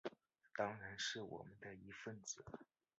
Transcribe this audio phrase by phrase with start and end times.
[0.55, 2.43] 当然是我们的一分子